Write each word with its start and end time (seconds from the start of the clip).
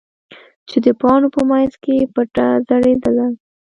چې 0.69 0.77
د 0.85 0.87
پاڼو 1.01 1.27
په 1.35 1.41
منځ 1.49 1.73
کې 1.83 1.95
پټه 2.13 2.47
ځړېدله. 2.67 3.27